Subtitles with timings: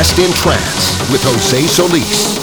[0.00, 2.39] Best in Trance with Jose Solis.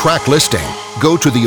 [0.00, 0.66] Track listing,
[0.98, 1.46] go to the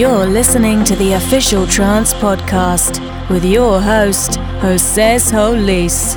[0.00, 6.16] You're listening to the official Trance Podcast with your host, Jose Solis.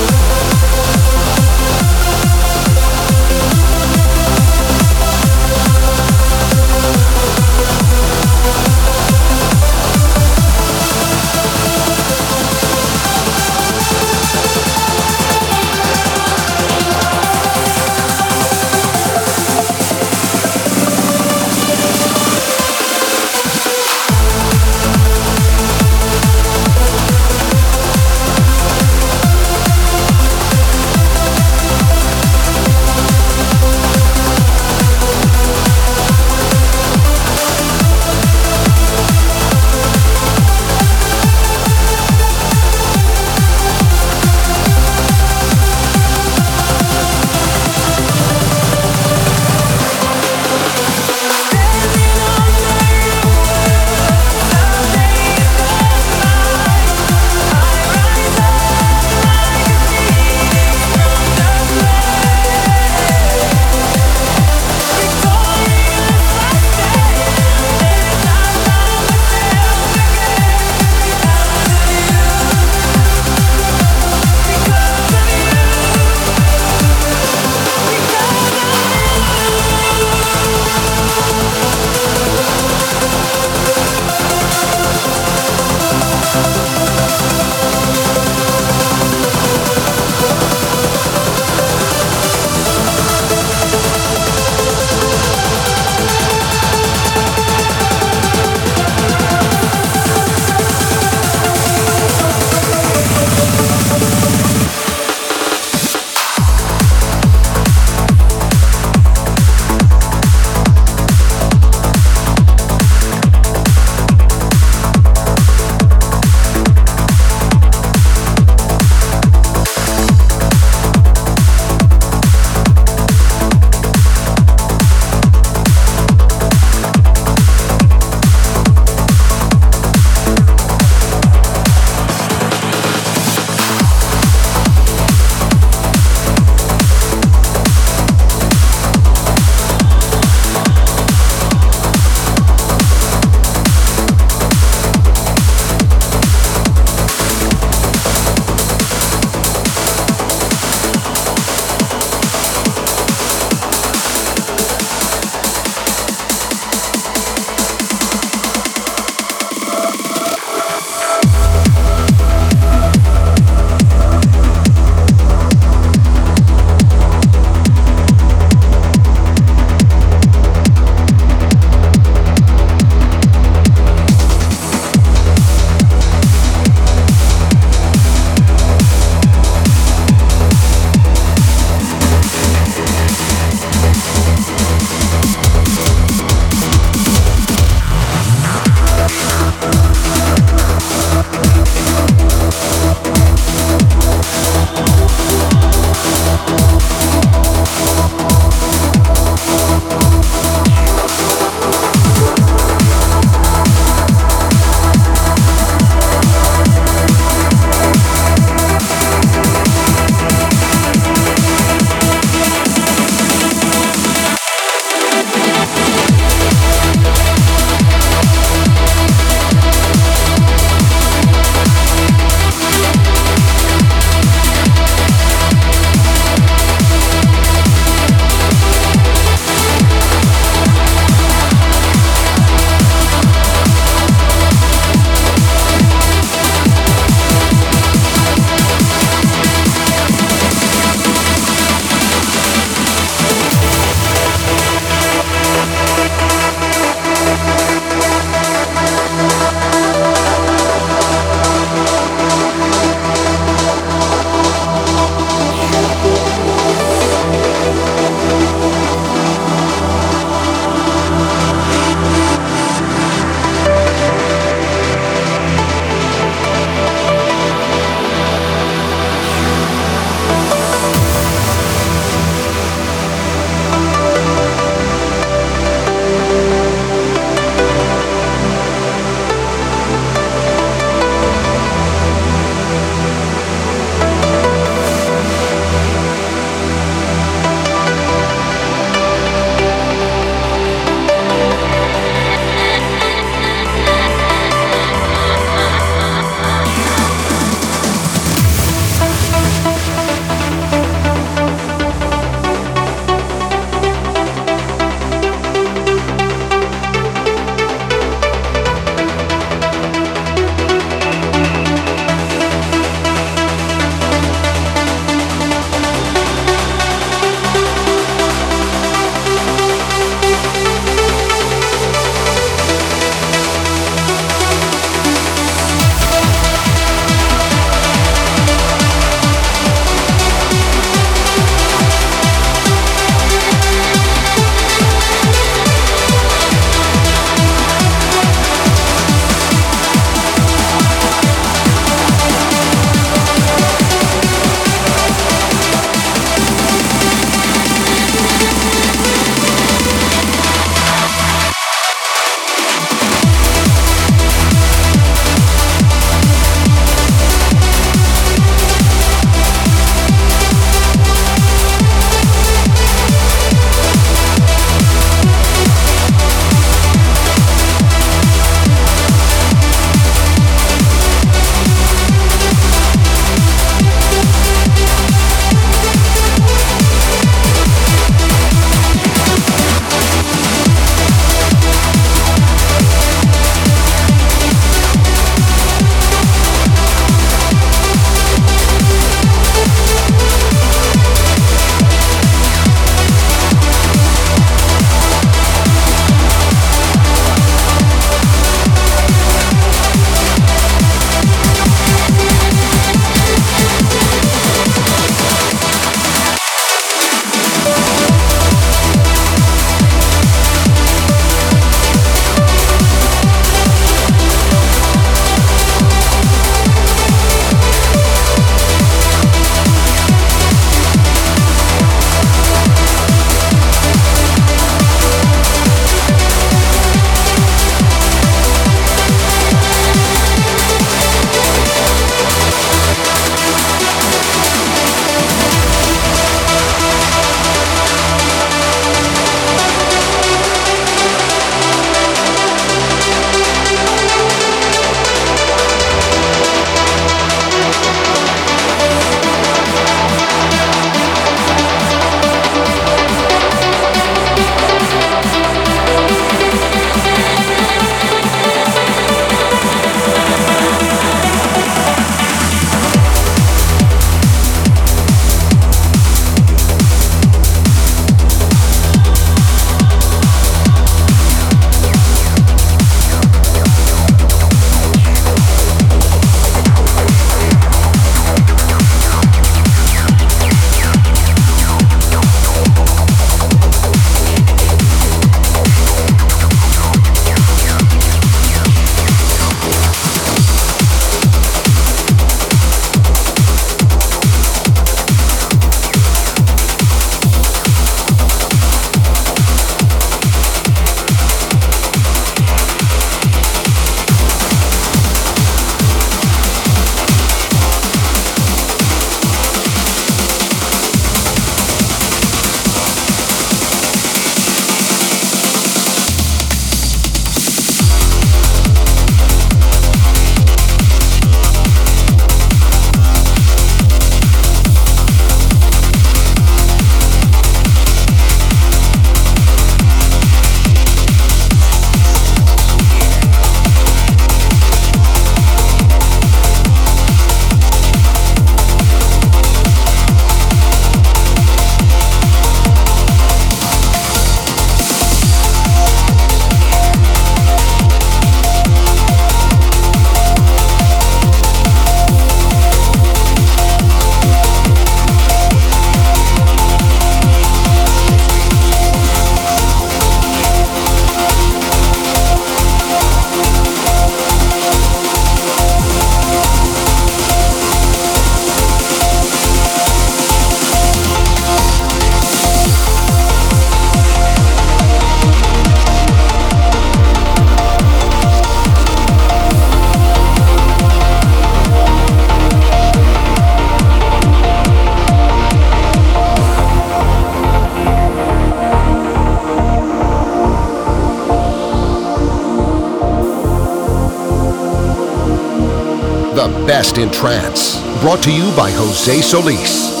[596.81, 597.79] Best in trance.
[598.01, 600.00] Brought to you by Jose Solis.